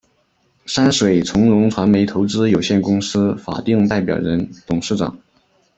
[0.65, 5.15] 山水从容传媒投资有限公司法定代表人、董事长